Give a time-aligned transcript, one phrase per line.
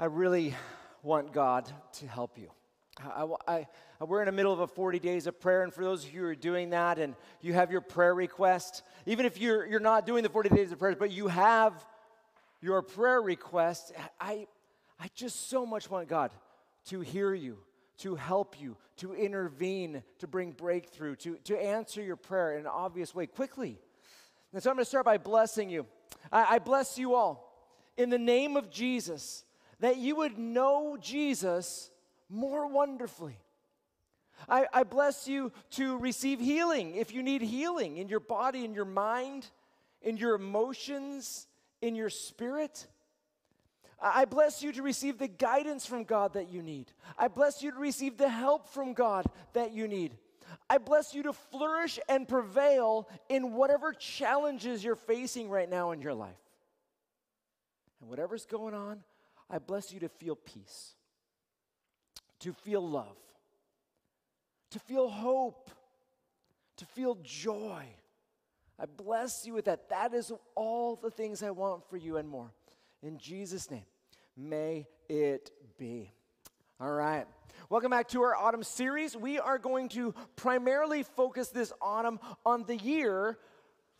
[0.00, 0.54] I really
[1.02, 2.50] want God to help you.
[3.02, 3.66] I, I,
[4.00, 6.14] I, we're in the middle of a 40 days of prayer, and for those of
[6.14, 9.80] you who are doing that and you have your prayer request, even if you're, you're
[9.80, 11.84] not doing the 40 days of prayers, but you have
[12.60, 13.90] your prayer request,
[14.20, 14.46] I,
[15.00, 16.30] I just so much want God
[16.90, 17.58] to hear you,
[17.98, 22.66] to help you, to intervene, to bring breakthrough, to, to answer your prayer in an
[22.72, 23.80] obvious way quickly.
[24.52, 25.86] And so I'm going to start by blessing you.
[26.30, 27.48] I, I bless you all
[27.96, 29.42] in the name of Jesus
[29.80, 31.90] that you would know Jesus
[32.28, 33.38] more wonderfully.
[34.48, 38.72] I, I, bless you to receive healing if you need healing in your body, in
[38.72, 39.48] your mind,
[40.00, 41.48] in your emotions,
[41.82, 42.86] in your spirit.
[44.00, 46.92] I bless you to receive the guidance from God that you need.
[47.18, 50.16] I bless you to receive the help from God that you need.
[50.70, 56.00] I bless you to flourish and prevail in whatever challenges you're facing right now in
[56.00, 56.38] your life.
[58.00, 59.00] And whatever's going on,
[59.50, 60.94] I bless you to feel peace,
[62.40, 63.16] to feel love,
[64.70, 65.70] to feel hope,
[66.76, 67.84] to feel joy.
[68.78, 69.88] I bless you with that.
[69.88, 72.52] That is all the things I want for you and more.
[73.02, 73.86] In Jesus' name,
[74.36, 76.12] may it be.
[76.80, 77.26] All right.
[77.70, 79.16] Welcome back to our autumn series.
[79.16, 83.38] We are going to primarily focus this autumn on the year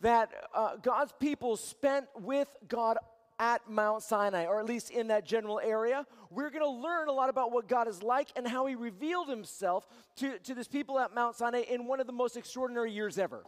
[0.01, 2.97] that uh, God's people spent with God
[3.39, 6.05] at Mount Sinai, or at least in that general area.
[6.29, 9.29] We're going to learn a lot about what God is like and how He revealed
[9.29, 9.87] Himself
[10.17, 13.43] to, to this people at Mount Sinai in one of the most extraordinary years ever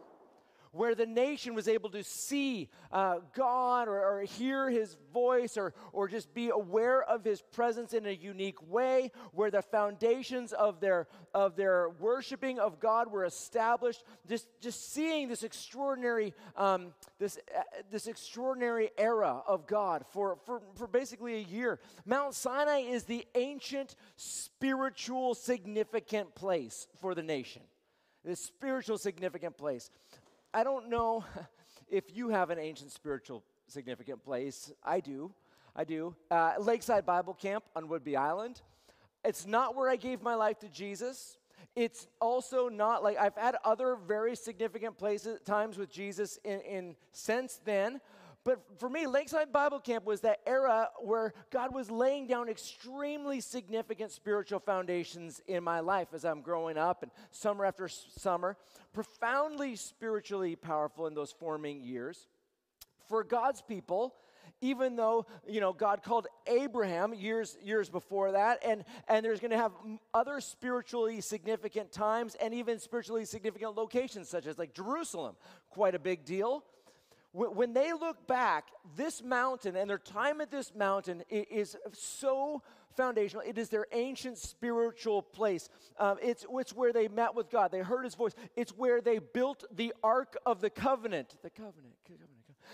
[0.72, 5.74] where the nation was able to see uh, God or, or, hear his voice or,
[5.92, 10.80] or just be aware of his presence in a unique way, where the foundations of
[10.80, 14.02] their, of their worshiping of God were established.
[14.26, 20.62] Just, just seeing this extraordinary, um, this, uh, this extraordinary era of God for, for,
[20.74, 21.80] for basically a year.
[22.06, 27.62] Mount Sinai is the ancient, spiritual, significant place for the nation.
[28.24, 29.90] This spiritual, significant place.
[30.54, 31.24] I don't know
[31.88, 34.70] if you have an ancient spiritual significant place.
[34.84, 35.32] I do.
[35.74, 36.14] I do.
[36.30, 38.60] Uh, Lakeside Bible Camp on Whidbey Island.
[39.24, 41.38] It's not where I gave my life to Jesus.
[41.74, 46.96] It's also not like I've had other very significant places times with Jesus in, in
[47.12, 48.00] since then,
[48.44, 53.40] but for me, Lakeside Bible Camp was that era where God was laying down extremely
[53.40, 58.56] significant spiritual foundations in my life as I'm growing up and summer after summer.
[58.92, 62.26] Profoundly spiritually powerful in those forming years.
[63.08, 64.14] For God's people,
[64.60, 69.50] even though you know god called abraham years years before that and and there's going
[69.50, 69.72] to have
[70.14, 75.34] other spiritually significant times and even spiritually significant locations such as like jerusalem
[75.70, 76.64] quite a big deal
[77.32, 82.62] when they look back, this mountain and their time at this mountain is so
[82.94, 83.42] foundational.
[83.46, 85.70] It is their ancient spiritual place.
[85.98, 87.72] Um, it's, it's where they met with God.
[87.72, 88.34] They heard his voice.
[88.54, 91.36] It's where they built the Ark of the Covenant.
[91.42, 92.28] The covenant, covenant.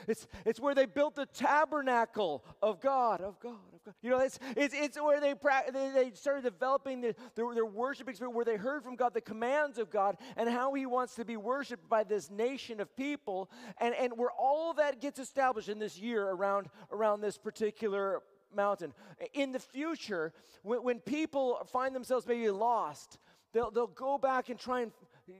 [0.06, 3.77] It's, it's where they built the tabernacle of God, of God, of God.
[4.02, 5.34] You know, it's, it's, it's where they,
[5.72, 9.20] they, they started developing the, their, their worship experience, where they heard from God the
[9.20, 13.50] commands of God and how He wants to be worshiped by this nation of people,
[13.80, 18.22] and, and where all that gets established in this year around, around this particular
[18.54, 18.92] mountain.
[19.34, 20.32] In the future,
[20.62, 23.18] when, when people find themselves maybe lost,
[23.52, 24.92] they'll, they'll go back and try and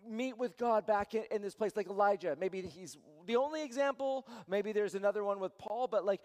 [0.08, 2.36] meet with God back in, in, this place, like Elijah.
[2.38, 4.26] Maybe he's the only example.
[4.48, 6.20] Maybe there's another one with Paul, but like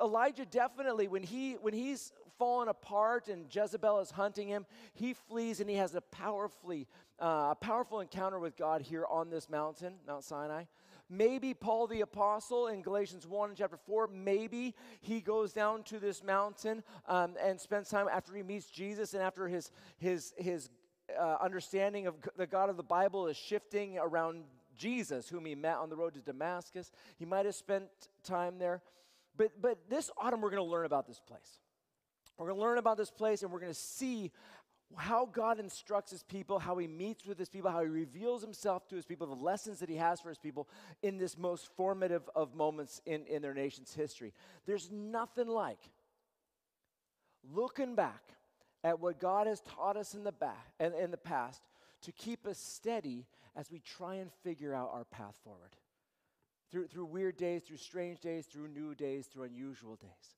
[0.00, 5.60] Elijah, definitely when he when he's fallen apart and Jezebel is hunting him, he flees
[5.60, 6.86] and he has a powerfully
[7.20, 10.64] uh, a powerful encounter with God here on this mountain, Mount Sinai.
[11.10, 16.00] Maybe Paul the Apostle in Galatians 1 and chapter 4, maybe he goes down to
[16.00, 20.70] this mountain um, and spends time after he meets Jesus and after his, his, his
[21.18, 24.44] uh, understanding of the God of the Bible is shifting around
[24.76, 26.90] Jesus, whom he met on the road to Damascus.
[27.18, 27.88] He might have spent
[28.22, 28.82] time there.
[29.36, 31.58] But, but this autumn, we're going to learn about this place.
[32.38, 34.32] We're going to learn about this place and we're going to see
[34.96, 38.86] how God instructs his people, how he meets with his people, how he reveals himself
[38.88, 40.68] to his people, the lessons that he has for his people
[41.02, 44.32] in this most formative of moments in, in their nation's history.
[44.66, 45.80] There's nothing like
[47.52, 48.22] looking back
[48.84, 51.62] at what God has taught us in the, back, in, in the past
[52.02, 53.24] to keep us steady
[53.56, 55.74] as we try and figure out our path forward.
[56.70, 60.36] Through, through weird days, through strange days, through new days, through unusual days.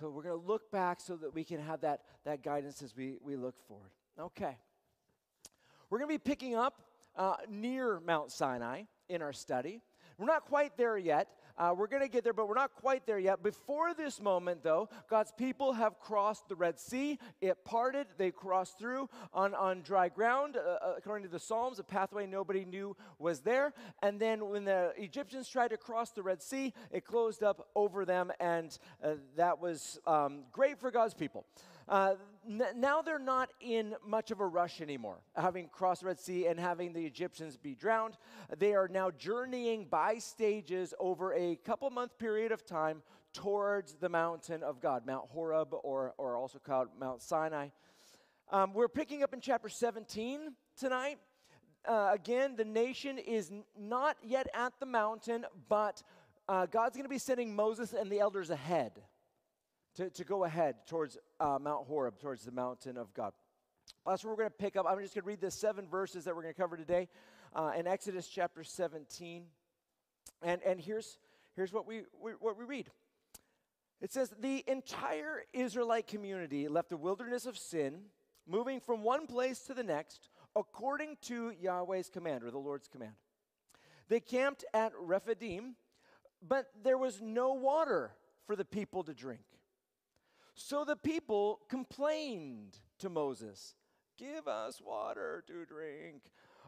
[0.00, 2.96] So we're going to look back so that we can have that, that guidance as
[2.96, 3.90] we, we look forward.
[4.18, 4.56] Okay.
[5.90, 6.80] We're going to be picking up
[7.16, 9.82] uh, near Mount Sinai in our study.
[10.16, 11.28] We're not quite there yet.
[11.58, 13.42] Uh, we're going to get there, but we're not quite there yet.
[13.42, 17.18] Before this moment, though, God's people have crossed the Red Sea.
[17.40, 20.56] It parted, they crossed through on, on dry ground.
[20.56, 23.72] Uh, uh according to the Psalms, a pathway nobody knew was there.
[24.02, 28.04] And then when the Egyptians tried to cross the Red Sea, it closed up over
[28.04, 31.44] them, and uh, that was um, great for God's people.
[31.88, 32.14] Uh,
[32.46, 36.46] n- now they're not in much of a rush anymore, having crossed the Red Sea
[36.46, 38.16] and having the Egyptians be drowned.
[38.58, 43.02] They are now journeying by stages over a couple month period of time
[43.32, 47.68] towards the mountain of God, Mount Horeb, or, or also called Mount Sinai.
[48.50, 51.18] Um, we're picking up in chapter 17 tonight.
[51.86, 56.02] Uh, again, the nation is n- not yet at the mountain, but
[56.48, 58.92] uh, God's going to be sending Moses and the elders ahead
[59.98, 63.32] to, to go ahead towards uh, Mount Horeb, towards the mountain of God.
[64.06, 64.86] That's where we're going to pick up.
[64.88, 67.08] I'm just going to read the seven verses that we're going to cover today
[67.52, 69.42] uh, in Exodus chapter 17.
[70.42, 71.18] And, and here's,
[71.56, 72.88] here's what, we, we, what we read
[74.00, 78.02] it says, The entire Israelite community left the wilderness of sin,
[78.46, 83.14] moving from one place to the next, according to Yahweh's command, or the Lord's command.
[84.08, 85.74] They camped at Rephidim,
[86.40, 88.12] but there was no water
[88.46, 89.40] for the people to drink.
[90.60, 93.76] So the people complained to Moses,
[94.16, 96.22] Give us water to drink.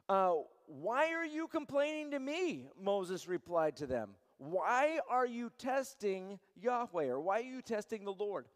[0.08, 0.34] Uh,
[0.66, 2.68] why are you complaining to me?
[2.80, 4.10] Moses replied to them.
[4.38, 8.46] Why are you testing Yahweh or why are you testing the Lord?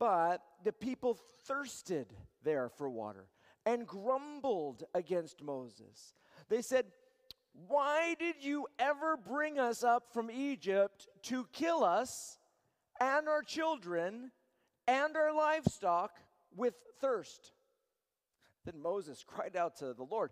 [0.00, 2.12] But the people thirsted
[2.42, 3.26] there for water
[3.64, 6.14] and grumbled against Moses.
[6.48, 6.86] They said,
[7.68, 12.38] Why did you ever bring us up from Egypt to kill us
[13.00, 14.30] and our children
[14.86, 16.18] and our livestock
[16.54, 17.52] with thirst.
[18.64, 20.30] Then Moses cried out to the Lord,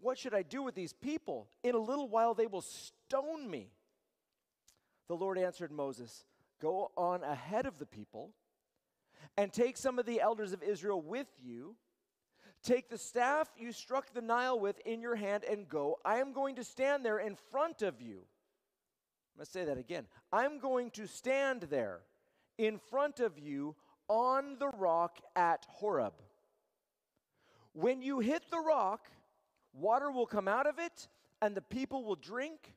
[0.00, 1.48] What should I do with these people?
[1.62, 3.70] In a little while they will stone me.
[5.08, 6.24] The Lord answered Moses,
[6.60, 8.30] Go on ahead of the people
[9.36, 11.76] and take some of the elders of Israel with you.
[12.62, 15.98] Take the staff you struck the Nile with in your hand and go.
[16.04, 18.22] I am going to stand there in front of you.
[19.34, 20.06] I'm going to say that again.
[20.32, 22.02] I'm going to stand there
[22.56, 23.74] in front of you
[24.06, 26.12] on the rock at Horeb.
[27.72, 29.08] When you hit the rock,
[29.72, 31.08] water will come out of it
[31.42, 32.74] and the people will drink.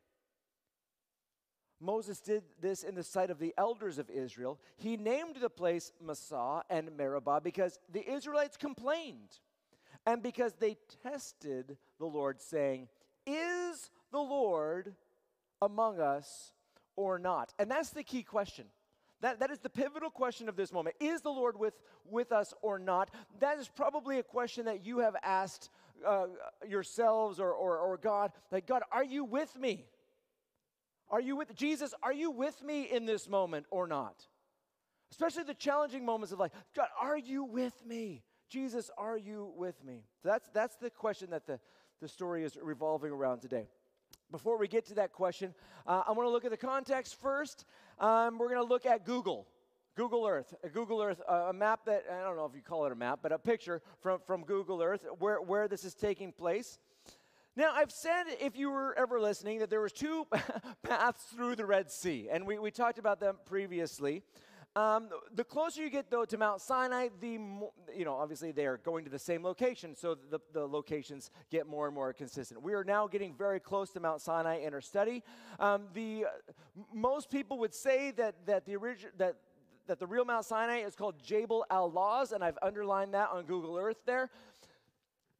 [1.80, 4.60] Moses did this in the sight of the elders of Israel.
[4.77, 9.38] He named the place Massah and Meribah because the Israelites complained
[10.07, 12.88] and because they tested the Lord, saying,
[13.27, 14.95] Is the Lord
[15.62, 16.54] among us
[16.95, 17.54] or not?
[17.59, 18.65] And that's the key question.
[19.21, 20.95] That, that is the pivotal question of this moment.
[21.00, 21.74] Is the Lord with,
[22.06, 23.09] with us or not?
[23.39, 25.69] That is probably a question that you have asked
[26.06, 26.27] uh,
[26.68, 29.86] yourselves or, or, or God, like, God, are you with me?
[31.09, 31.94] Are you with Jesus?
[32.03, 34.27] Are you with me in this moment or not?
[35.10, 36.51] Especially the challenging moments of life.
[36.75, 38.24] God, are you with me?
[38.50, 40.03] Jesus, are you with me?
[40.21, 41.60] So that's, that's the question that the,
[42.01, 43.68] the story is revolving around today.
[44.29, 45.53] Before we get to that question,
[45.85, 47.63] uh, I want to look at the context first.
[47.97, 49.47] Um, we're going to look at Google.
[49.95, 52.85] Google Earth, a Google Earth, uh, a map that, I don't know if you call
[52.85, 56.33] it a map, but a picture from, from Google Earth where, where this is taking
[56.33, 56.77] place.
[57.56, 60.27] Now, I've said, if you were ever listening, that there was two
[60.83, 64.21] paths through the Red Sea, and we, we talked about them previously.
[64.77, 68.67] Um, the closer you get, though, to Mount Sinai, the more, you know, obviously they
[68.67, 72.62] are going to the same location, so the, the locations get more and more consistent.
[72.62, 75.24] We are now getting very close to Mount Sinai in our study.
[75.60, 76.51] Um, the uh,
[76.93, 79.38] most people would say that that the original that
[79.88, 83.46] that the real Mount Sinai is called Jabal al Lawz, and I've underlined that on
[83.46, 84.29] Google Earth there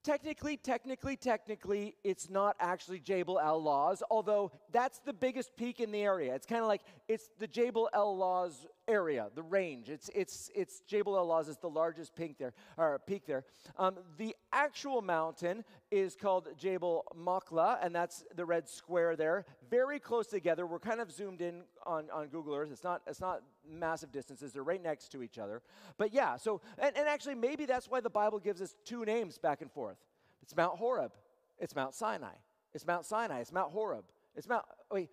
[0.04, 5.92] technically, technically, technically, it's not actually Jabal al Lawz, although that's the biggest peak in
[5.92, 6.34] the area.
[6.34, 9.90] It's kind of like it's the Jabal al Lawz area, the range.
[9.90, 13.44] It's it's it's Jabal al Lawz is the largest peak there, or peak there.
[13.78, 19.46] Um, the actual mountain is called Jabal Maqla, and that's the red square there.
[19.70, 20.66] Very close together.
[20.66, 22.70] We're kind of zoomed in on, on Google Earth.
[22.72, 24.54] It's not it's not massive distances.
[24.54, 25.62] They're right next to each other.
[25.98, 29.38] But yeah, so and, and actually maybe that's why the Bible gives us two names
[29.38, 29.98] back and forth.
[30.42, 31.12] It's Mount Horeb.
[31.60, 32.36] It's Mount Sinai.
[32.74, 33.40] It's Mount Sinai.
[33.40, 34.06] It's Mount Horeb.
[34.38, 35.10] It's Mount, wait,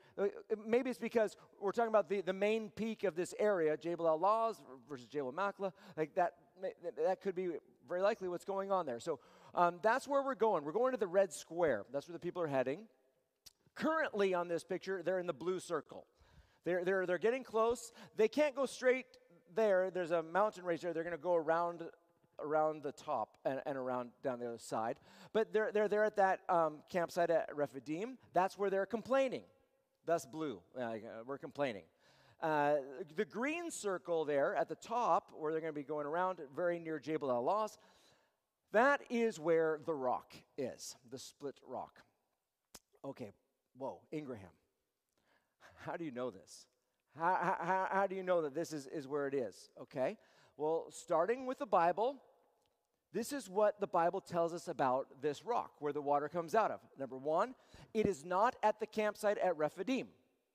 [0.67, 4.21] maybe it's because we're talking about the, the main peak of this area, Jabal al
[4.21, 5.73] Lawz versus Jabal Maqla.
[5.97, 6.35] Like that,
[7.03, 7.49] that could be
[7.88, 9.00] very likely what's going on there.
[9.00, 9.21] So
[9.55, 10.64] um, that's where we're going.
[10.64, 11.85] We're going to the red square.
[11.93, 12.81] That's where the people are heading.
[13.75, 16.07] Currently on this picture, they're in the blue circle.
[16.64, 17.93] They're, they're, they're getting close.
[18.17, 19.07] They can't go straight
[19.55, 19.91] there.
[19.91, 20.93] There's a mountain range there.
[20.93, 21.83] They're going to go around
[22.41, 24.97] around the top and, and, around down the other side.
[25.33, 28.19] But they're, they're there at that um, campsite at Rephidim.
[28.33, 29.45] That's where they're complaining.
[30.05, 30.61] Thus, blue.
[30.79, 30.95] Uh,
[31.26, 31.85] we're complaining.
[32.41, 32.75] Uh,
[33.17, 36.79] the green circle there at the top, where they're going to be going around, very
[36.79, 37.79] near Jabal al Lawz,
[38.73, 42.00] that is where the rock is, the split rock.
[43.05, 43.33] Okay,
[43.79, 44.50] whoa, Ingraham.
[45.85, 46.67] How do you know this?
[47.17, 49.71] How, how, how do you know that this is, is where it is?
[49.81, 50.19] Okay,
[50.57, 52.17] well, starting with the Bible,
[53.12, 56.73] this is what the Bible tells us about this rock, where the water comes out
[56.73, 56.81] of.
[56.99, 57.55] Number one,
[57.95, 60.09] it is not at the campsite at Rephidim,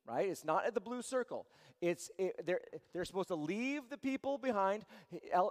[0.09, 0.27] right?
[0.27, 1.45] It's not at the blue circle.
[1.81, 2.61] It's it, they're,
[2.93, 4.85] they're supposed to leave the people behind,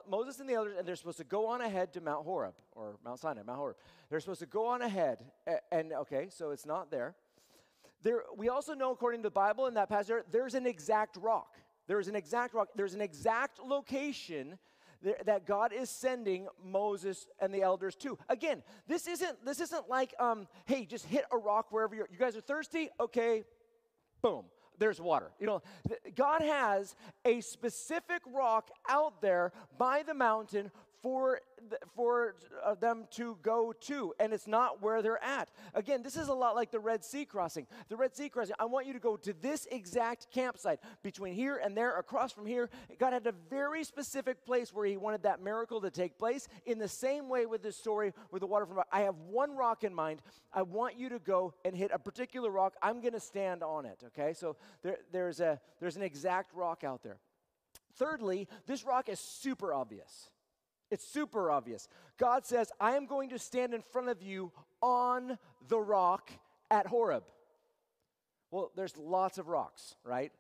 [0.08, 2.96] Moses and the elders, and they're supposed to go on ahead to Mount Horeb or
[3.04, 3.76] Mount Sinai, Mount Horeb.
[4.10, 7.14] They're supposed to go on ahead, and, and okay, so it's not there.
[8.02, 11.56] There, we also know, according to the Bible, in that passage, there's an exact rock.
[11.86, 12.68] There's an exact rock.
[12.76, 14.58] There's an exact location
[15.24, 18.18] that God is sending Moses and the elders to.
[18.28, 22.08] Again, this isn't this isn't like, um, hey, just hit a rock wherever you're.
[22.10, 22.88] You guys are thirsty?
[22.98, 23.44] Okay,
[24.22, 24.44] boom.
[24.78, 25.30] There's water.
[25.40, 25.62] You know,
[26.14, 26.94] God has
[27.25, 30.70] a specific rock out there by the mountain
[31.02, 31.40] for,
[31.94, 35.50] for uh, them to go to, and it's not where they're at.
[35.74, 37.66] Again, this is a lot like the Red Sea crossing.
[37.88, 41.60] The Red Sea crossing, I want you to go to this exact campsite between here
[41.62, 42.68] and there, across from here.
[42.98, 46.48] God had a very specific place where He wanted that miracle to take place.
[46.66, 49.84] In the same way with this story with the water from I have one rock
[49.84, 50.22] in mind.
[50.52, 52.74] I want you to go and hit a particular rock.
[52.82, 54.32] I'm going to stand on it, okay?
[54.32, 57.18] So there, there's, a, there's an exact rock out there.
[57.94, 60.30] Thirdly, this rock is super obvious.
[60.90, 61.88] It's super obvious.
[62.18, 66.30] God says, I am going to stand in front of you on the rock
[66.71, 67.25] at Horeb.
[68.50, 70.33] Well, there's lots of rocks, right?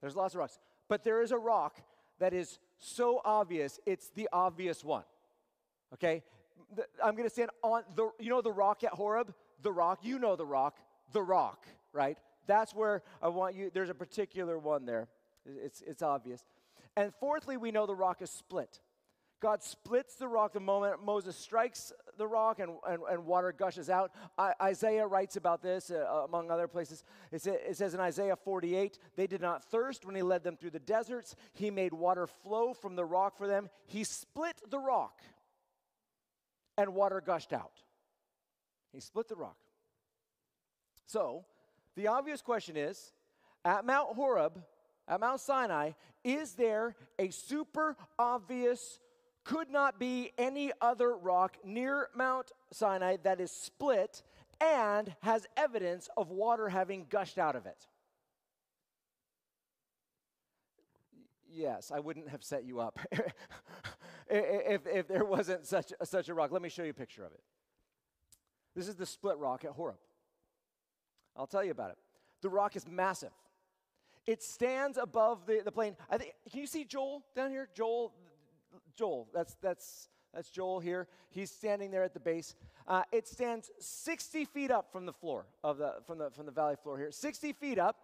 [0.00, 0.58] There's lots of rocks.
[0.88, 1.80] But there is a rock
[2.18, 5.04] that is so obvious, it's the obvious one.
[5.94, 6.22] Okay?
[7.02, 9.32] I'm going to stand on the, you know, the rock at Horeb?
[9.62, 10.78] The rock, you know the rock,
[11.12, 12.18] the rock, right?
[12.46, 15.06] That's where I want you, there's a particular one there.
[15.46, 16.44] It's, it's obvious.
[16.96, 18.80] And fourthly, we know the rock is split.
[19.42, 23.90] God splits the rock the moment Moses strikes the rock and, and, and water gushes
[23.90, 24.12] out.
[24.38, 27.02] I, Isaiah writes about this, uh, among other places.
[27.32, 30.56] It, say, it says in Isaiah 48 they did not thirst when he led them
[30.56, 31.34] through the deserts.
[31.54, 33.68] He made water flow from the rock for them.
[33.86, 35.20] He split the rock,
[36.78, 37.82] and water gushed out.
[38.92, 39.56] He split the rock.
[41.06, 41.44] So,
[41.96, 43.12] the obvious question is
[43.64, 44.62] at Mount Horeb,
[45.08, 45.90] at Mount Sinai,
[46.22, 49.00] is there a super obvious
[49.44, 54.22] could not be any other rock near Mount Sinai that is split
[54.60, 57.86] and has evidence of water having gushed out of it.
[61.50, 62.98] Yes, I wouldn't have set you up
[64.28, 66.50] if, if there wasn't such, such a rock.
[66.50, 67.42] Let me show you a picture of it.
[68.74, 69.98] This is the split rock at Horeb.
[71.36, 71.98] I'll tell you about it.
[72.40, 73.32] The rock is massive.
[74.26, 75.96] It stands above the, the plain.
[76.08, 77.68] I think, can you see Joel down here?
[77.74, 78.12] Joel,
[78.92, 79.28] Joel.
[79.34, 81.08] That's, that's, that's Joel here.
[81.30, 82.54] He's standing there at the base.
[82.86, 86.52] Uh, it stands 60 feet up from the floor of the, from the, from the
[86.52, 87.10] valley floor here.
[87.10, 87.96] 60 feet up.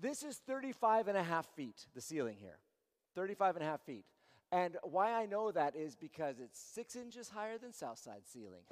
[0.00, 2.58] This is 35 and a half feet, the ceiling here.
[3.14, 4.04] 35 and a half feet.
[4.52, 8.62] And why I know that is because it's six inches higher than Southside ceiling.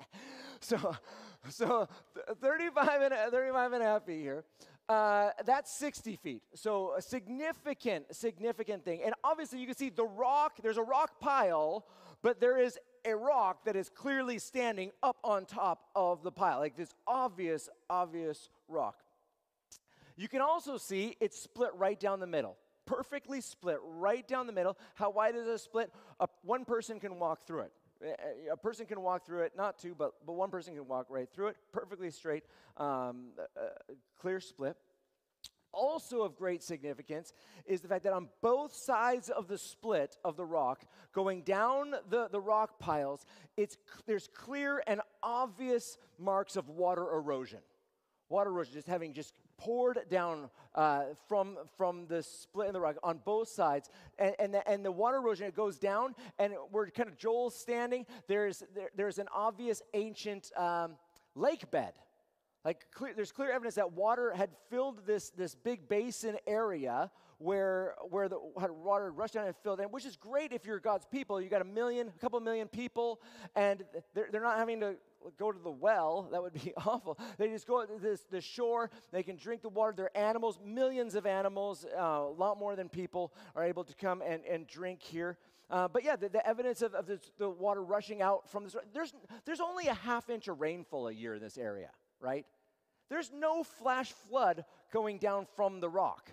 [0.60, 0.96] so,
[1.50, 1.88] so
[2.40, 4.44] 35 and, a, 35 and a half feet here.
[4.88, 6.42] Uh, that's 60 feet.
[6.54, 9.02] So a significant, significant thing.
[9.04, 11.84] And obviously, you can see the rock, there's a rock pile,
[12.22, 16.58] but there is a rock that is clearly standing up on top of the pile,
[16.58, 18.96] like this obvious, obvious rock.
[20.16, 22.56] You can also see it's split right down the middle,
[22.88, 24.76] perfectly split right down the middle.
[24.94, 25.92] How wide is it split?
[26.18, 27.72] Uh, one person can walk through it.
[28.50, 31.28] A person can walk through it, not two, but, but one person can walk right
[31.28, 32.44] through it, perfectly straight,
[32.76, 34.76] um, uh, clear split.
[35.72, 37.34] Also, of great significance
[37.66, 41.92] is the fact that on both sides of the split of the rock, going down
[42.08, 43.26] the, the rock piles,
[43.56, 43.76] it's,
[44.06, 47.60] there's clear and obvious marks of water erosion.
[48.28, 52.96] Water erosion, just having just poured down uh, from, from the split in the rock
[53.02, 53.90] on both sides.
[54.18, 57.50] And, and, the, and the water erosion, it goes down, and we're kind of Joel
[57.50, 58.06] standing.
[58.28, 60.92] There's, there, there's an obvious ancient um,
[61.34, 61.92] lake bed.
[62.64, 67.94] Like clear, there's clear evidence that water had filled this, this big basin area where,
[68.10, 71.40] where the water rushed down and filled in, which is great if you're God's people.
[71.40, 73.20] You got a million, a couple million people,
[73.54, 74.96] and they're, they're not having to
[75.38, 76.28] go to the well.
[76.32, 77.18] That would be awful.
[77.36, 78.90] They just go to this, the shore.
[79.12, 79.92] They can drink the water.
[79.96, 83.94] There are animals, millions of animals, uh, a lot more than people, are able to
[83.94, 85.38] come and, and drink here.
[85.70, 88.74] Uh, but yeah, the, the evidence of, of this, the water rushing out from this,
[88.94, 89.12] there's,
[89.44, 92.46] there's only a half inch of rainfall a year in this area, right?
[93.10, 96.30] There's no flash flood going down from the rock,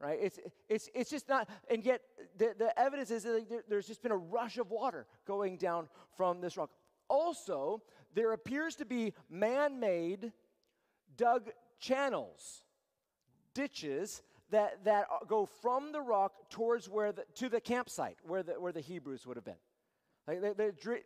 [0.00, 0.18] right?
[0.20, 2.00] It's, it's, it's just not, and yet
[2.38, 5.88] the, the evidence is that there, there's just been a rush of water going down
[6.16, 6.70] from this rock.
[7.08, 7.82] Also,
[8.16, 10.32] there appears to be man made,
[11.16, 12.64] dug channels,
[13.52, 18.54] ditches that, that go from the rock towards where the, to the campsite where the,
[18.54, 19.54] where the Hebrews would have been.
[20.26, 21.00] Like they, they're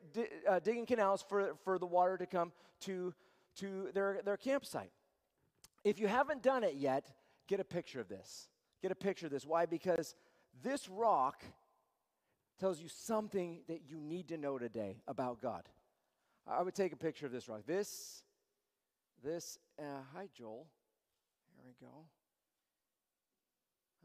[0.48, 2.52] uh, digging canals for, for the water to come
[2.82, 3.12] to,
[3.56, 4.92] to their, their campsite.
[5.82, 7.10] If you haven't done it yet,
[7.48, 8.48] get a picture of this.
[8.82, 9.44] Get a picture of this.
[9.44, 9.66] Why?
[9.66, 10.14] Because
[10.62, 11.42] this rock
[12.60, 15.68] tells you something that you need to know today about God.
[16.50, 17.60] I would take a picture of this rock.
[17.64, 18.24] This,
[19.22, 20.66] this, uh, hi, Joel.
[21.54, 21.92] Here we go.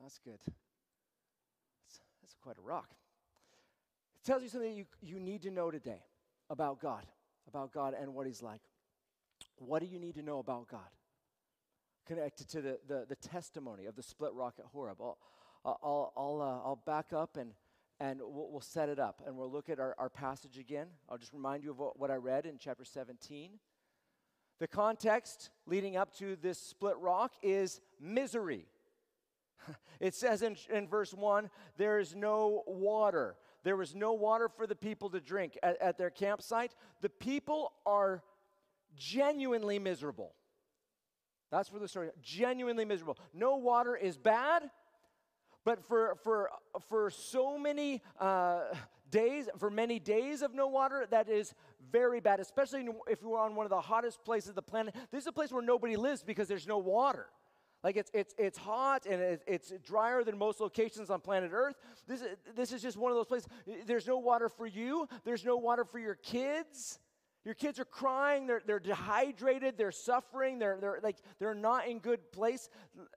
[0.02, 0.38] That's good.
[0.46, 2.90] That's, that's quite a rock.
[4.22, 6.04] It tells you something you, you need to know today
[6.50, 7.06] about God,
[7.48, 8.62] about God and what He's like.
[9.58, 10.90] What do you need to know about God?
[12.06, 14.98] Connected to the, the, the testimony of the split rock at Horeb.
[15.02, 15.18] I'll,
[15.66, 17.54] I'll, I'll, uh, I'll back up and,
[18.00, 20.88] and we'll, we'll, set it up and we'll look at our, our passage again.
[21.10, 23.52] I'll just remind you of what, what I read in chapter 17.
[24.60, 28.68] The context leading up to this split rock is misery.
[30.00, 33.38] It says in, in verse 1 there is no water.
[33.64, 36.76] There was no water for the people to drink at, at their campsite.
[37.02, 38.22] The people are
[38.96, 40.34] genuinely miserable.
[41.52, 43.18] That's where the story genuinely miserable.
[43.34, 44.70] No water is bad,
[45.66, 46.50] but for for
[46.88, 48.62] for so many uh,
[49.12, 51.54] days, for many days of no water, that is
[51.92, 52.40] very bad.
[52.40, 54.96] Especially if you're on one of the hottest places of the planet.
[55.12, 57.28] This is a place where nobody lives because there's no water.
[57.86, 61.76] Like it's, it's, it's hot and it's drier than most locations on planet Earth.
[62.08, 63.48] This is, this is just one of those places.
[63.86, 67.00] There's no water for you, there's no water for your kids.
[67.46, 72.00] Your kids are crying, they're, they're dehydrated, they're suffering, they're, they're, like, they're not in
[72.00, 72.70] good place.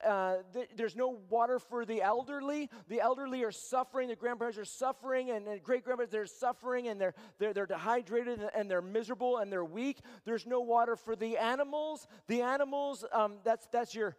[0.06, 2.68] Uh, th- there's no water for the elderly.
[2.88, 7.00] The elderly are suffering, the grandparents are suffering, and, and great grandparents, they're suffering, and
[7.00, 10.00] they're, they're, they're dehydrated, and they're miserable, and they're weak.
[10.26, 12.06] There's no water for the animals.
[12.26, 14.14] The animals, um, that's, that's your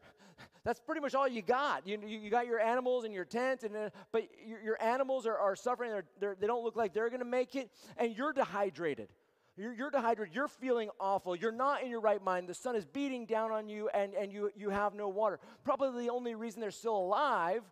[0.63, 1.87] that's pretty much all you got.
[1.87, 5.37] You, you got your animals in your tent, and uh, but your, your animals are,
[5.37, 5.91] are suffering.
[5.91, 9.09] They're, they're, they do not look like they're going to make it, and you're dehydrated.
[9.59, 10.33] You're, you're, dehydrated.
[10.33, 11.35] You're feeling awful.
[11.35, 12.47] You're not in your right mind.
[12.47, 15.37] The sun is beating down on you, and, and you, you have no water.
[15.65, 17.63] Probably the only reason they're still alive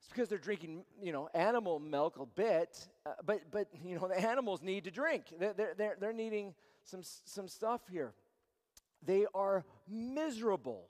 [0.00, 2.88] is because they're drinking, you know, animal milk a bit.
[3.04, 5.24] Uh, but, but, you know, the animals need to drink.
[5.38, 8.14] They're, they're, they're needing some, some stuff here.
[9.04, 10.88] They are miserable.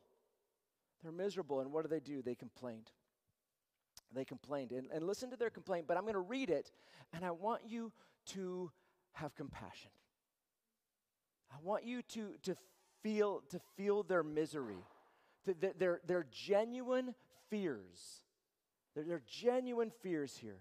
[1.02, 2.22] They're miserable, and what do they do?
[2.22, 2.92] They complained.
[4.14, 4.70] They complained.
[4.70, 6.70] And, and listen to their complaint, but I'm going to read it,
[7.12, 7.90] and I want you
[8.26, 8.70] to
[9.16, 9.90] have compassion.
[11.50, 12.56] I want you to, to,
[13.02, 14.84] feel, to feel their misery,
[15.44, 17.14] to, their, their genuine
[17.48, 18.22] fears.
[18.94, 20.60] Their, their genuine fears here.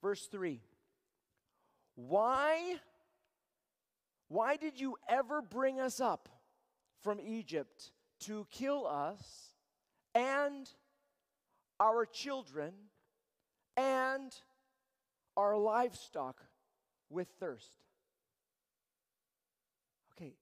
[0.00, 0.60] Verse 3
[1.96, 2.76] Why?
[4.28, 6.28] Why did you ever bring us up
[7.02, 7.90] from Egypt
[8.20, 9.54] to kill us
[10.14, 10.70] and
[11.80, 12.72] our children
[13.76, 14.32] and
[15.36, 16.42] our livestock
[17.10, 17.76] with thirst.
[20.16, 20.34] Okay,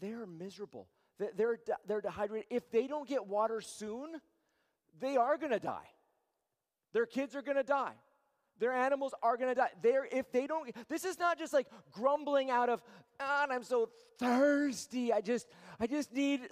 [0.00, 0.88] they are miserable.
[1.18, 2.46] They're, they're dehydrated.
[2.50, 4.08] If they don't get water soon,
[5.00, 5.88] they are going to die.
[6.92, 7.92] Their kids are going to die.
[8.60, 9.70] Their animals are going to die.
[9.82, 12.82] They're, if they don't, this is not just like grumbling out of,
[13.18, 15.12] ah, I'm so thirsty.
[15.12, 15.46] I just,
[15.80, 16.42] I just need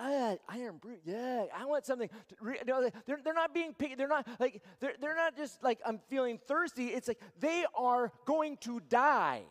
[0.00, 0.98] uh, Irn-Bru.
[1.04, 2.08] Yeah, I want something.
[2.40, 2.60] Re-.
[2.64, 3.96] No, they're, they're not being picky.
[3.96, 6.86] They're not like, they're, they're not just like, I'm feeling thirsty.
[6.86, 9.42] It's like they are going to die.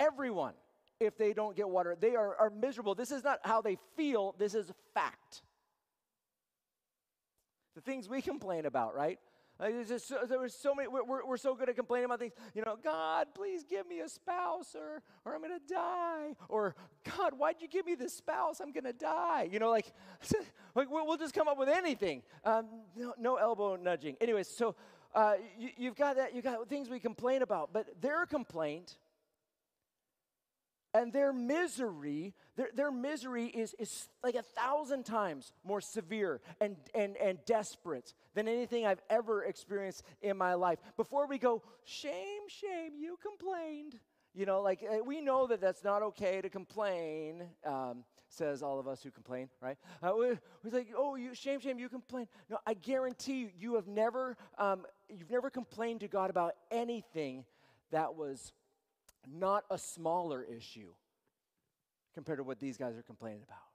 [0.00, 0.54] Everyone,
[0.98, 2.94] if they don't get water, they are, are miserable.
[2.94, 5.42] This is not how they feel, this is a fact.
[7.74, 9.18] The things we complain about, right?
[9.62, 10.88] Like just so, there was so many.
[10.88, 12.32] We're, we're so good at complaining about things.
[12.52, 16.34] You know, God, please give me a spouse, or or I'm gonna die.
[16.48, 16.74] Or
[17.16, 18.60] God, why'd you give me this spouse?
[18.60, 19.48] I'm gonna die.
[19.52, 19.92] You know, like,
[20.74, 22.22] like we'll just come up with anything.
[22.44, 24.16] Um, no, no, elbow nudging.
[24.20, 24.74] Anyways, so
[25.14, 26.34] uh, you, you've got that.
[26.34, 28.96] You got things we complain about, but their complaint
[30.94, 36.76] and their misery their, their misery is, is like a thousand times more severe and,
[36.94, 40.78] and, and desperate than anything i've ever experienced in my life.
[40.96, 43.98] Before we go shame shame you complained.
[44.34, 48.78] You know like uh, we know that that's not okay to complain um, says all
[48.78, 49.76] of us who complain right?
[50.02, 50.26] Uh, we,
[50.62, 52.26] we're like oh you shame shame you complain.
[52.50, 57.44] No i guarantee you you have never um, you've never complained to god about anything
[57.90, 58.52] that was
[59.30, 60.92] not a smaller issue.
[62.14, 63.70] compared to what these guys are complaining about.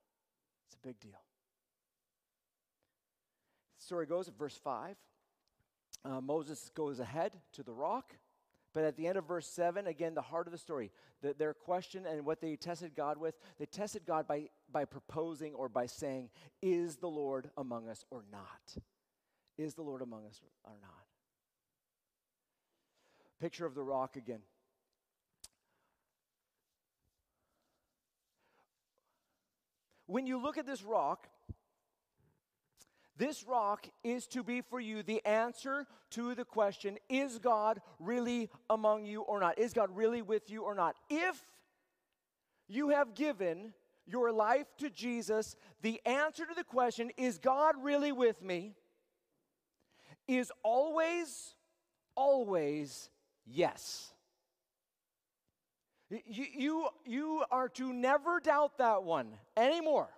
[0.68, 1.20] It's a big deal.
[3.80, 4.96] The story goes at verse 5.
[6.06, 8.14] Uh, Moses goes ahead to the rock.
[8.74, 11.56] But at the end of verse 7, again, the heart of the story, the, their
[11.56, 15.88] question and what they tested God with, they tested God by, by proposing or by
[15.88, 16.30] saying,
[16.62, 18.84] Is the Lord among us or not?
[19.58, 20.92] Is the Lord among us or not?
[23.40, 24.42] Picture of the rock again.
[30.08, 31.28] When you look at this rock,
[33.16, 38.50] this rock is to be for you the answer to the question Is God really
[38.70, 39.60] among you or not?
[39.60, 40.96] Is God really with you or not?
[41.10, 41.40] If
[42.68, 43.74] you have given
[44.06, 48.74] your life to Jesus, the answer to the question, Is God really with me?
[50.28, 51.56] is always,
[52.16, 53.10] always
[53.46, 54.14] yes.
[56.10, 60.10] You, you, are to never doubt that one anymore.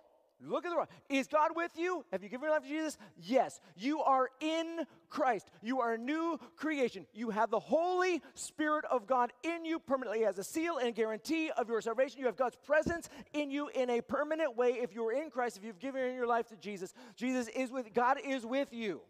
[0.42, 0.90] Look at the rock.
[1.10, 2.04] Is God with you?
[2.12, 2.96] Have you given your life to Jesus?
[3.18, 3.60] Yes.
[3.76, 5.50] You are in Christ.
[5.60, 7.06] You are a new creation.
[7.12, 11.50] You have the Holy Spirit of God in you permanently as a seal and guarantee
[11.50, 12.20] of your salvation.
[12.20, 15.64] You have God's presence in you in a permanent way if you're in Christ, if
[15.64, 16.94] you've given your life to Jesus.
[17.16, 19.02] Jesus is with God is with you.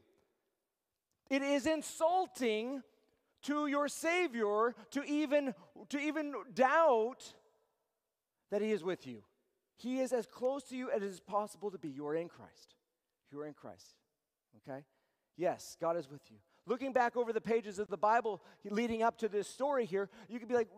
[1.29, 2.83] It is insulting
[3.43, 5.55] to your Savior to even,
[5.89, 7.35] to even doubt
[8.51, 9.23] that He is with you.
[9.77, 11.89] He is as close to you as it is possible to be.
[11.89, 12.75] You are in Christ.
[13.33, 13.95] You are in Christ.
[14.69, 14.85] Okay?
[15.37, 16.37] Yes, God is with you.
[16.67, 20.39] Looking back over the pages of the Bible leading up to this story here, you
[20.39, 20.69] could be like,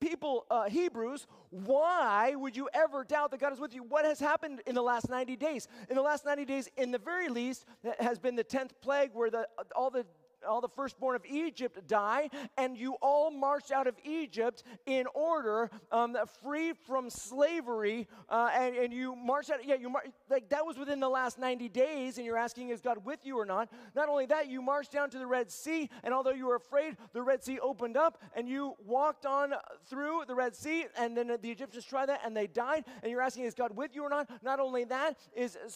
[0.00, 3.82] people, uh, Hebrews, why would you ever doubt that God is with you?
[3.82, 5.68] What has happened in the last 90 days?
[5.90, 7.66] In the last 90 days, in the very least,
[8.00, 10.06] has been the 10th plague where the, all the
[10.46, 15.70] all the firstborn of Egypt die, and you all marched out of Egypt in order,
[15.92, 19.64] um, free from slavery, uh, and, and you marched out.
[19.64, 22.80] Yeah, you mar- like that was within the last 90 days, and you're asking, is
[22.80, 23.68] God with you or not?
[23.94, 26.96] Not only that, you marched down to the Red Sea, and although you were afraid,
[27.12, 29.54] the Red Sea opened up, and you walked on
[29.88, 33.22] through the Red Sea, and then the Egyptians tried that, and they died, and you're
[33.22, 34.28] asking, is God with you or not?
[34.42, 35.68] Not only that, is uh,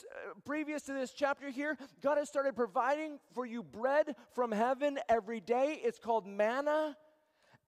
[0.44, 4.59] previous to this chapter here, God has started providing for you bread from heaven
[5.08, 5.80] every day.
[5.82, 6.96] It's called manna.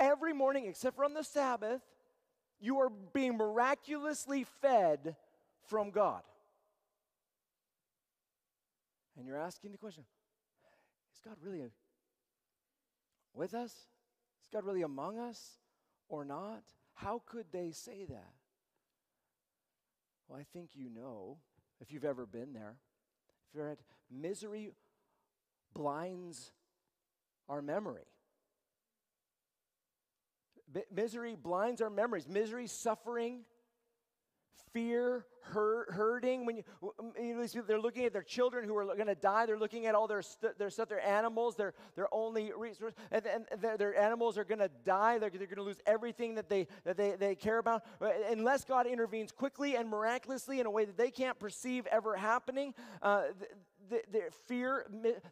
[0.01, 1.81] Every morning, except for on the Sabbath,
[2.61, 5.17] you are being miraculously fed
[5.69, 6.23] from God.
[9.17, 10.05] And you're asking the question
[11.15, 11.63] Is God really
[13.35, 13.73] with us?
[13.73, 15.59] Is God really among us
[16.09, 16.63] or not?
[16.95, 18.35] How could they say that?
[20.29, 21.39] Well, I think you know
[21.81, 22.77] if you've ever been there.
[23.49, 23.79] If you're at
[24.11, 24.71] misery
[25.75, 26.53] blinds
[27.49, 28.05] our memory.
[30.73, 32.27] B- misery blinds our memories.
[32.29, 33.41] Misery, suffering,
[34.73, 36.47] fear, hurt, hurting.
[36.47, 36.63] When you,
[37.21, 39.95] you know, they're looking at their children who are going to die, they're looking at
[39.95, 40.23] all their,
[40.59, 44.71] their their animals, their, their only resource, and, and their, their, animals are going to
[44.85, 45.19] die.
[45.19, 47.85] They're, they're going to lose everything that, they, that they, they care about.
[48.31, 52.75] Unless God intervenes quickly and miraculously in a way that they can't perceive ever happening,
[53.03, 53.25] uh,
[53.93, 54.87] the, their fear,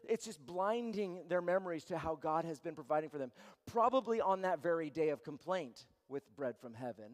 [0.07, 3.31] it's just blinding their memories to how God has been providing for them.
[3.65, 7.13] Probably on that very day of complaint with bread from heaven,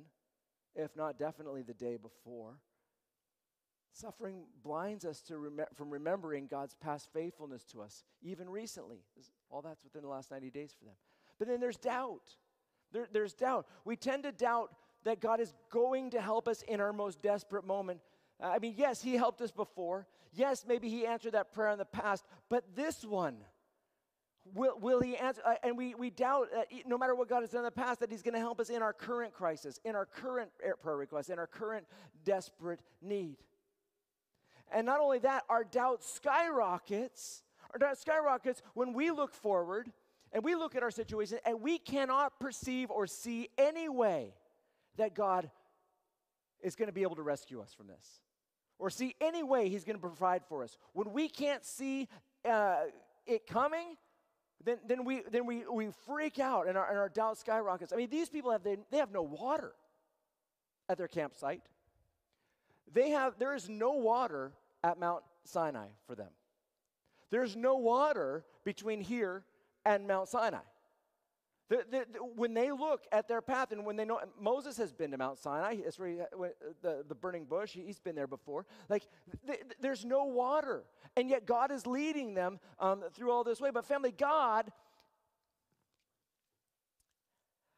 [0.75, 2.59] if not definitely the day before.
[3.93, 8.99] Suffering blinds us to rem- from remembering God's past faithfulness to us, even recently.
[9.49, 10.93] All that's within the last 90 days for them.
[11.39, 12.35] But then there's doubt.
[12.91, 13.65] There, there's doubt.
[13.85, 14.71] We tend to doubt
[15.03, 18.01] that God is going to help us in our most desperate moment
[18.39, 20.07] I mean, yes, he helped us before.
[20.33, 23.37] Yes, maybe he answered that prayer in the past, but this one,
[24.53, 25.41] will, will he answer?
[25.45, 27.99] Uh, and we, we doubt that no matter what God has done in the past,
[28.01, 31.29] that he's going to help us in our current crisis, in our current prayer request,
[31.29, 31.85] in our current
[32.23, 33.37] desperate need.
[34.71, 37.43] And not only that, our doubt skyrockets.
[37.73, 39.91] Our doubt skyrockets when we look forward
[40.31, 44.33] and we look at our situation and we cannot perceive or see any way
[44.97, 45.49] that God
[46.61, 48.21] is going to be able to rescue us from this
[48.79, 50.77] or see any way he's going to provide for us.
[50.93, 52.07] When we can't see
[52.47, 52.83] uh,
[53.25, 53.95] it coming,
[54.63, 57.93] then, then, we, then we, we freak out and our, and our doubt skyrockets.
[57.93, 59.73] I mean, these people have, they, they have no water
[60.89, 61.61] at their campsite.
[62.93, 66.29] They have, there is no water at Mount Sinai for them.
[67.29, 69.43] There's no water between here
[69.85, 70.59] and Mount Sinai.
[71.69, 74.93] The, the, the, when they look at their path and when they know Moses has
[74.93, 76.17] been to Mount Sinai, it's where he,
[76.81, 78.65] the, the burning bush, he's been there before.
[78.87, 79.03] Like,
[79.81, 80.83] there's no water.
[81.17, 83.71] And yet God is leading them um, through all this way.
[83.71, 84.71] But, family, God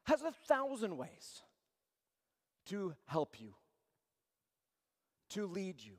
[0.03, 1.41] has a thousand ways
[2.67, 3.53] to help you
[5.29, 5.93] to lead you,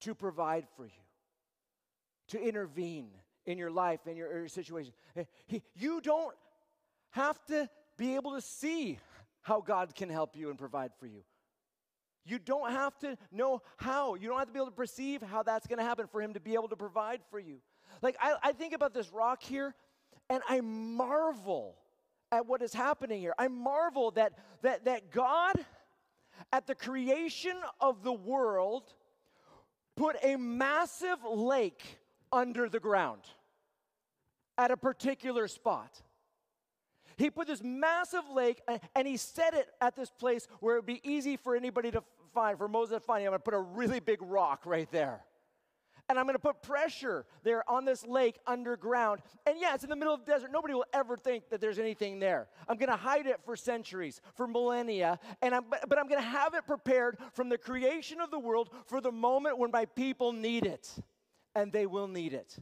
[0.00, 1.02] to provide for you,
[2.28, 3.08] to intervene
[3.44, 4.92] in your life and your, your situation.
[5.46, 6.34] He, you don't
[7.16, 8.98] have to be able to see
[9.40, 11.22] how God can help you and provide for you.
[12.24, 14.16] You don't have to know how.
[14.16, 16.34] You don't have to be able to perceive how that's going to happen for Him
[16.34, 17.58] to be able to provide for you.
[18.02, 19.74] Like, I, I think about this rock here,
[20.28, 21.76] and I marvel
[22.32, 23.34] at what is happening here.
[23.38, 25.54] I marvel that, that, that God,
[26.52, 28.92] at the creation of the world,
[29.96, 31.98] put a massive lake
[32.32, 33.22] under the ground
[34.58, 36.02] at a particular spot.
[37.16, 38.60] He put this massive lake
[38.94, 42.02] and he set it at this place where it would be easy for anybody to
[42.34, 43.24] find, for Moses to find.
[43.24, 45.24] I'm going to put a really big rock right there.
[46.08, 49.22] And I'm going to put pressure there on this lake underground.
[49.44, 50.52] And yeah, it's in the middle of the desert.
[50.52, 52.46] Nobody will ever think that there's anything there.
[52.68, 55.18] I'm going to hide it for centuries, for millennia.
[55.42, 58.38] And I'm, but, but I'm going to have it prepared from the creation of the
[58.38, 60.88] world for the moment when my people need it.
[61.56, 62.56] And they will need it.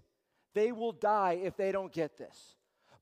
[0.55, 2.55] They will die if they don't get this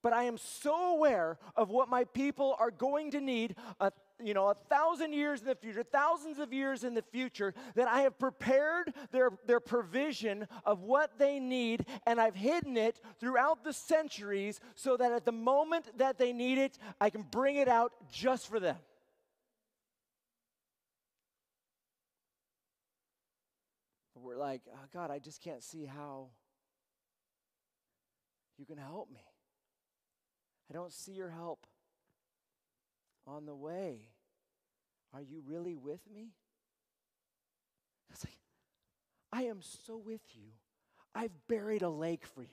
[0.03, 4.33] but I am so aware of what my people are going to need a, you
[4.33, 8.01] know, a thousand years in the future, thousands of years in the future, that I
[8.01, 13.71] have prepared their, their provision of what they need, and I've hidden it throughout the
[13.71, 17.93] centuries so that at the moment that they need it, I can bring it out
[18.11, 18.77] just for them.
[24.15, 26.27] We're like, oh, God, I just can't see how
[28.57, 29.19] you can help me.
[30.73, 31.67] I don't see your help
[33.27, 33.99] on the way.
[35.13, 36.29] Are you really with me?
[38.09, 38.39] It's like,
[39.31, 40.49] I am so with you.
[41.13, 42.49] I've buried a lake for you.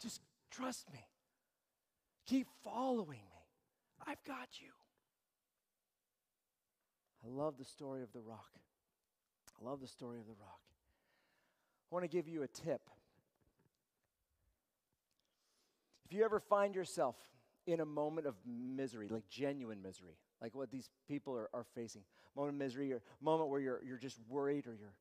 [0.00, 0.20] Just
[0.52, 1.04] trust me.
[2.28, 3.46] Keep following me.
[4.06, 4.68] I've got you.
[7.24, 8.50] I love the story of the rock.
[9.60, 10.60] I love the story of the rock.
[11.90, 12.82] I want to give you a tip
[16.08, 17.16] if you ever find yourself
[17.66, 22.02] in a moment of misery, like genuine misery, like what these people are, are facing,
[22.34, 24.94] moment of misery, or moment where you're, you're just worried or you're,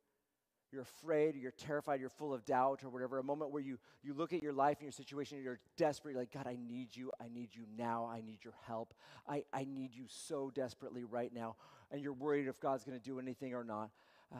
[0.73, 3.79] you're afraid or you're terrified, you're full of doubt or whatever, a moment where you,
[4.03, 6.57] you look at your life and your situation and you're desperate, you're like, God, I
[6.67, 7.09] need you.
[7.21, 8.09] I need you now.
[8.11, 8.93] I need your help.
[9.29, 11.55] I, I need you so desperately right now.
[11.89, 13.91] And you're worried if God's going to do anything or not.
[14.29, 14.39] Uh,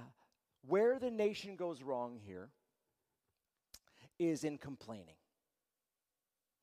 [0.67, 2.49] where the nation goes wrong here
[4.19, 5.15] is in complaining.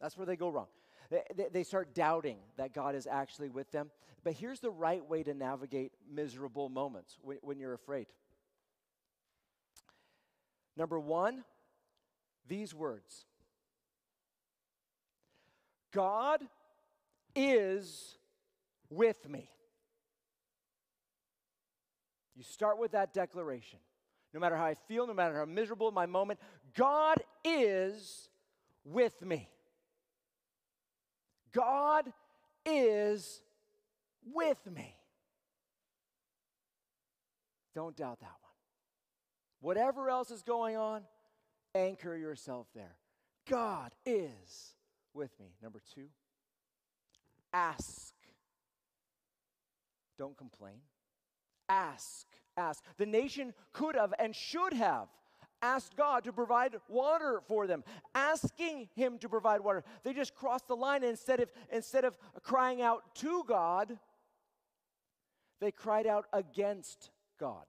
[0.01, 0.67] That's where they go wrong.
[1.11, 3.91] They, they, start doubting that God is actually with them.
[4.23, 8.07] But here's the right way to navigate miserable moments when, when you're afraid.
[10.77, 11.45] Number one,
[12.49, 13.27] these words
[15.93, 16.41] God
[17.37, 18.17] is
[18.91, 19.49] with me.
[22.35, 23.79] You start with that declaration.
[24.33, 26.41] No matter how I feel, no matter how miserable my moment,
[26.75, 28.29] God is
[28.85, 29.49] with me.
[31.55, 32.12] God
[32.67, 33.40] is
[34.33, 34.97] with me.
[37.75, 38.53] Don't doubt that one.
[39.61, 41.03] Whatever else is going on,
[41.75, 42.97] anchor yourself there.
[43.49, 44.75] God is
[45.12, 45.55] with me.
[45.62, 46.07] Number two,
[47.53, 48.14] ask.
[50.19, 50.81] Don't complain.
[51.69, 52.27] Ask.
[52.57, 52.85] Ask.
[52.97, 55.09] The nation could have and should have
[55.62, 59.85] asked God to provide water for them, asking Him to provide water.
[60.03, 61.05] They just crossed the line.
[61.05, 63.99] Instead of, instead of crying out to God,
[65.61, 67.64] they cried out against God.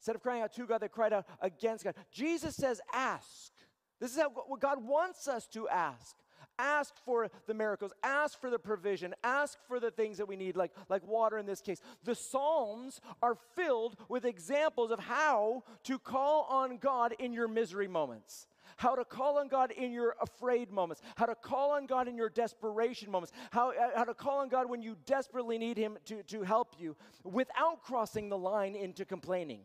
[0.00, 1.94] Instead of crying out to God, they cried out against God.
[2.10, 3.52] Jesus says, Ask.
[4.00, 6.16] This is how, what God wants us to ask.
[6.58, 10.56] Ask for the miracles, ask for the provision, ask for the things that we need,
[10.56, 11.80] like, like water in this case.
[12.04, 17.88] The Psalms are filled with examples of how to call on God in your misery
[17.88, 22.08] moments how to call on God in your afraid moments, how to call on God
[22.08, 25.76] in your desperation moments, how, uh, how to call on God when you desperately need
[25.76, 29.60] Him to, to help you without crossing the line into complaining.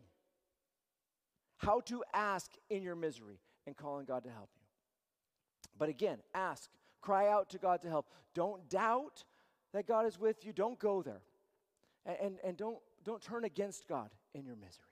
[1.56, 4.57] How to ask in your misery and call on God to help you.
[5.78, 6.68] But again, ask,
[7.00, 8.08] cry out to God to help.
[8.34, 9.24] Don't doubt
[9.72, 10.52] that God is with you.
[10.52, 11.22] Don't go there.
[12.04, 14.84] And, and, and don't, don't turn against God in your misery.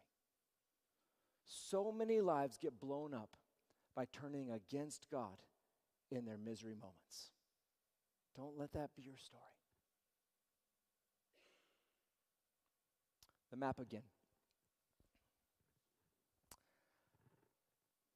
[1.44, 3.36] So many lives get blown up
[3.94, 5.42] by turning against God
[6.10, 7.30] in their misery moments.
[8.36, 9.42] Don't let that be your story.
[13.50, 14.02] The map again.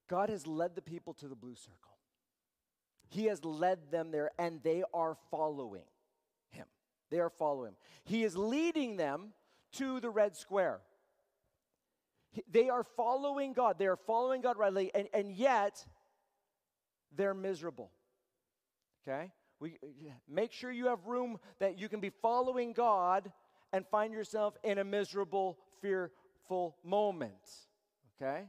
[0.09, 2.00] God has led the people to the blue circle.
[3.11, 5.83] He has led them there, and they are following
[6.51, 6.66] him.
[7.11, 7.77] They are following him.
[8.05, 9.33] He is leading them
[9.73, 10.81] to the red square.
[12.49, 13.79] They are following God.
[13.79, 15.85] They are following God rightly, and, and yet
[17.16, 17.90] they're miserable.
[19.03, 19.33] Okay?
[19.59, 19.77] We,
[20.29, 23.33] make sure you have room that you can be following God
[23.73, 27.33] and find yourself in a miserable, fearful moment.
[28.23, 28.44] Okay?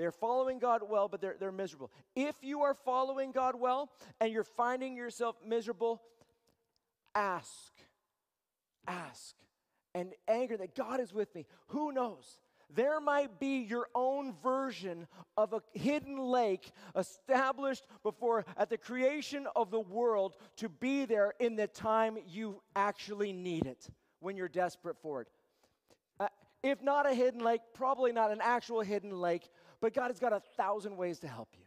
[0.00, 1.90] They're following God well, but they're, they're miserable.
[2.16, 6.00] If you are following God well and you're finding yourself miserable,
[7.14, 7.70] ask.
[8.88, 9.34] Ask.
[9.94, 11.44] And anger that God is with me.
[11.68, 12.38] Who knows?
[12.72, 19.48] there might be your own version of a hidden lake established before at the creation
[19.56, 23.88] of the world to be there in the time you actually need it
[24.20, 25.28] when you're desperate for it.
[26.62, 29.48] If not a hidden lake, probably not an actual hidden lake,
[29.80, 31.64] but God has got a thousand ways to help you.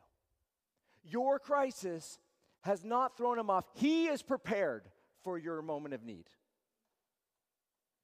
[1.04, 2.20] Your crisis
[2.62, 3.66] has not thrown him off.
[3.74, 4.84] He is prepared
[5.24, 6.30] for your moment of need.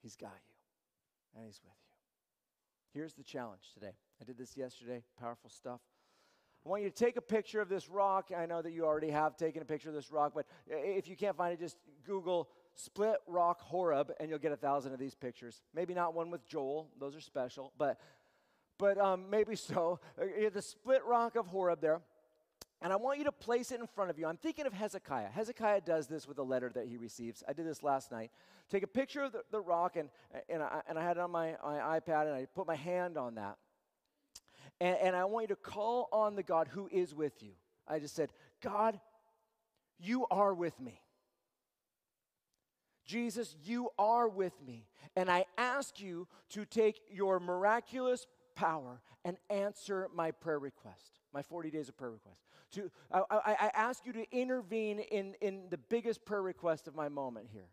[0.02, 0.56] He's got you,
[1.36, 3.00] and He's with you.
[3.00, 3.94] Here's the challenge today.
[4.22, 5.82] I did this yesterday, powerful stuff.
[6.66, 8.32] I want you to take a picture of this rock.
[8.36, 11.16] I know that you already have taken a picture of this rock, but if you
[11.16, 12.50] can't find it, just Google
[12.80, 15.62] split rock Horeb and you'll get a thousand of these pictures.
[15.74, 18.00] Maybe not one with Joel, those are special, but,
[18.78, 20.00] but um, maybe so.
[20.20, 22.02] Uh, the split rock of Horeb there.
[22.82, 24.26] And I want you to place it in front of you.
[24.26, 25.30] I'm thinking of Hezekiah.
[25.30, 27.44] Hezekiah does this with a letter that he receives.
[27.48, 28.32] I did this last night.
[28.70, 30.10] Take a picture of the, the rock, and,
[30.48, 33.18] and, I, and I had it on my, my iPad, and I put my hand
[33.18, 33.58] on that.
[34.80, 37.52] And, and I want you to call on the God who is with you.
[37.86, 39.00] I just said, God,
[40.00, 41.02] you are with me.
[43.10, 44.86] Jesus, you are with me.
[45.16, 51.42] And I ask you to take your miraculous power and answer my prayer request, my
[51.42, 52.44] 40 days of prayer request.
[52.74, 56.94] To, I, I, I ask you to intervene in, in the biggest prayer request of
[56.94, 57.70] my moment here.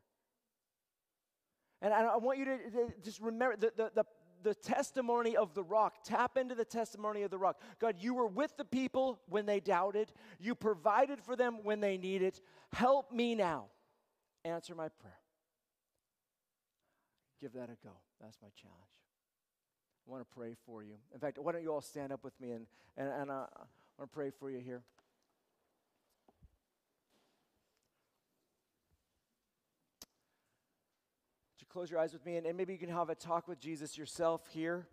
[1.83, 4.05] And I, I want you to, to just remember the, the, the,
[4.43, 5.97] the testimony of the rock.
[6.03, 7.61] Tap into the testimony of the rock.
[7.79, 11.99] God, you were with the people when they doubted, you provided for them when they
[11.99, 12.41] needed.
[12.73, 13.67] Help me now.
[14.47, 15.19] Answer my prayer.
[17.41, 17.93] Give that a go.
[18.21, 18.81] That's my challenge.
[20.07, 20.95] I want to pray for you.
[21.13, 23.99] In fact, why don't you all stand up with me and, and, and uh, I
[23.99, 24.83] want to pray for you here.
[31.53, 32.37] Would you close your eyes with me?
[32.37, 34.87] And, and maybe you can have a talk with Jesus yourself here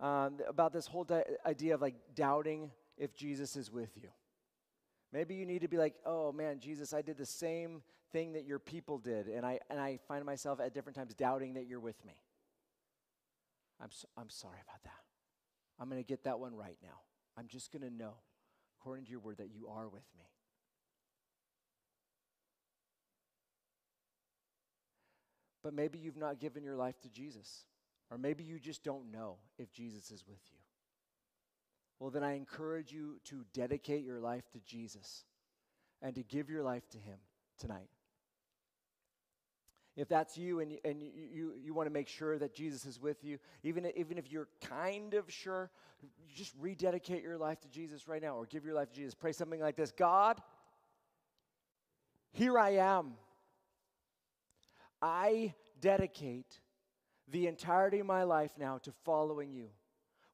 [0.00, 4.08] um, about this whole di- idea of like doubting if Jesus is with you.
[5.12, 8.46] Maybe you need to be like, oh man, Jesus, I did the same thing that
[8.46, 11.80] your people did, and I, and I find myself at different times doubting that you're
[11.80, 12.14] with me.
[13.80, 15.02] I'm, so, I'm sorry about that.
[15.78, 17.00] I'm going to get that one right now.
[17.36, 18.14] I'm just going to know
[18.80, 20.24] according to your word, that you are with me.
[25.62, 27.64] But maybe you've not given your life to Jesus,
[28.10, 30.58] or maybe you just don't know if Jesus is with you.
[31.98, 35.24] Well, then I encourage you to dedicate your life to Jesus
[36.00, 37.18] and to give your life to Him
[37.58, 37.88] tonight.
[39.98, 43.00] If that's you and, and you, you, you want to make sure that Jesus is
[43.00, 45.72] with you, even, even if you're kind of sure,
[46.32, 49.14] just rededicate your life to Jesus right now or give your life to Jesus.
[49.14, 50.40] Pray something like this God,
[52.30, 53.14] here I am.
[55.02, 56.60] I dedicate
[57.26, 59.66] the entirety of my life now to following you.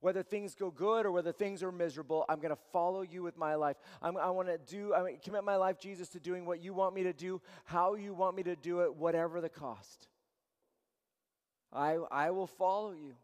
[0.04, 3.38] Whether things go good or whether things are miserable, I'm going to follow you with
[3.38, 3.76] my life.
[4.02, 6.94] I'm, i want to do, I commit my life, Jesus, to doing what you want
[6.94, 10.08] me to do, how you want me to do it, whatever the cost.
[11.72, 13.14] I, I will follow you.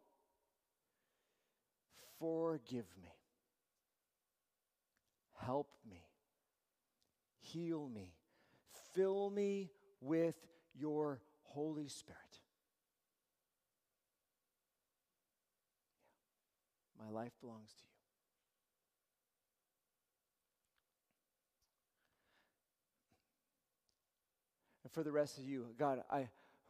[2.19, 3.13] Forgive me.
[5.45, 6.01] Help me.
[7.41, 8.15] Heal me.
[8.95, 9.69] Fill me
[10.01, 10.37] with
[10.75, 12.30] your Holy Spirit.
[17.01, 17.91] My life belongs to you.
[24.85, 26.29] And for the rest of you, God, I,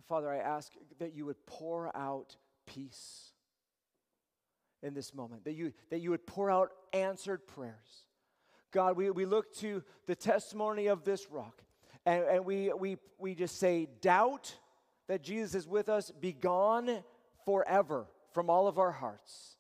[0.09, 3.33] Father, I ask that you would pour out peace
[4.83, 8.07] in this moment, that you, that you would pour out answered prayers.
[8.71, 11.63] God, we, we look to the testimony of this rock,
[12.07, 14.55] and, and we, we, we just say, doubt
[15.09, 17.03] that Jesus is with us, be gone
[17.45, 19.57] forever from all of our hearts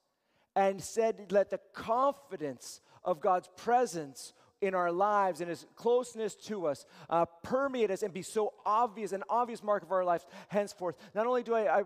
[0.56, 6.66] and said, Let the confidence of God's presence in our lives and his closeness to
[6.66, 10.96] us uh, permeate us and be so obvious, an obvious mark of our lives henceforth.
[11.14, 11.82] Not only do I, I,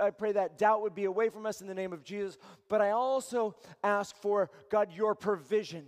[0.00, 2.38] I pray that doubt would be away from us in the name of Jesus,
[2.68, 5.86] but I also ask for, God, your provision,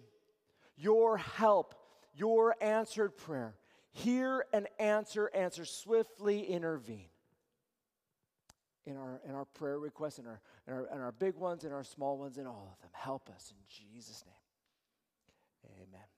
[0.76, 1.74] your help,
[2.14, 3.54] your answered prayer.
[3.92, 7.08] hear and answer, answer swiftly, intervene
[8.86, 11.72] in our, in our prayer requests, in our, in, our, in our big ones, in
[11.72, 12.90] our small ones, in all of them.
[12.92, 15.82] Help us in Jesus' name.
[15.88, 16.15] Amen.